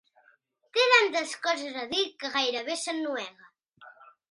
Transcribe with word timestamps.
Té 0.77 0.85
tantes 0.93 1.35
coses 1.43 1.77
a 1.83 1.85
dir 1.93 2.07
que 2.23 2.33
gairebé 2.39 2.81
s'ennuega. 2.87 3.55